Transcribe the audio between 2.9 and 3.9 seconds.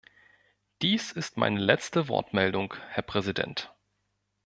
Präsident.